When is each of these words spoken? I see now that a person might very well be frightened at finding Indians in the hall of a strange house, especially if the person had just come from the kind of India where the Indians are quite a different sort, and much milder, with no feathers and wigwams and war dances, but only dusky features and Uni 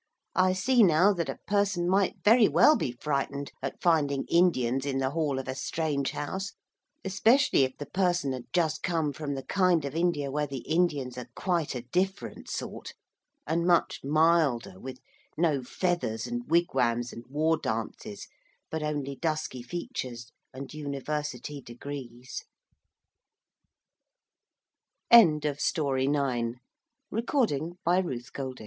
I 0.35 0.53
see 0.53 0.81
now 0.81 1.13
that 1.13 1.29
a 1.29 1.37
person 1.45 1.87
might 1.87 2.23
very 2.23 2.47
well 2.47 2.75
be 2.75 2.91
frightened 2.91 3.51
at 3.61 3.79
finding 3.83 4.25
Indians 4.29 4.83
in 4.83 4.97
the 4.97 5.11
hall 5.11 5.37
of 5.37 5.47
a 5.47 5.53
strange 5.53 6.09
house, 6.09 6.53
especially 7.05 7.65
if 7.65 7.77
the 7.77 7.85
person 7.85 8.31
had 8.31 8.45
just 8.51 8.81
come 8.81 9.13
from 9.13 9.35
the 9.35 9.43
kind 9.45 9.85
of 9.85 9.93
India 9.95 10.31
where 10.31 10.47
the 10.47 10.65
Indians 10.67 11.19
are 11.19 11.29
quite 11.35 11.75
a 11.75 11.83
different 11.83 12.49
sort, 12.49 12.95
and 13.45 13.67
much 13.67 13.99
milder, 14.03 14.79
with 14.79 14.99
no 15.37 15.61
feathers 15.61 16.25
and 16.25 16.49
wigwams 16.49 17.13
and 17.13 17.23
war 17.27 17.55
dances, 17.55 18.27
but 18.71 18.81
only 18.81 19.15
dusky 19.17 19.61
features 19.61 20.31
and 20.51 20.73
Uni 20.73 20.99